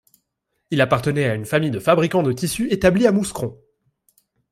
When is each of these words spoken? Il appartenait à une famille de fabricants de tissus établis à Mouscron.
Il 0.71 0.81
appartenait 0.81 1.29
à 1.29 1.35
une 1.35 1.45
famille 1.45 1.69
de 1.69 1.77
fabricants 1.77 2.23
de 2.23 2.31
tissus 2.33 2.71
établis 2.73 3.05
à 3.05 3.11
Mouscron. 3.11 3.61